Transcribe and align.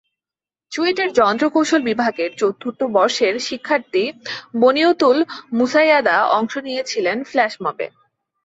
চুয়েটের 0.71 1.09
যন্ত্রকৌশল 1.13 1.81
বিভাগের 1.89 2.29
চতুর্থ 2.37 2.79
বর্ষের 2.95 3.33
শিক্ষার্থী 3.47 4.03
বনিয়তুল 4.61 5.17
মুছাইয়াদা 5.53 6.17
অংশ 6.37 6.53
নিয়েছিলেন 6.67 7.17
ফ্ল্যাশ 7.23 7.53
মবে। 7.65 7.87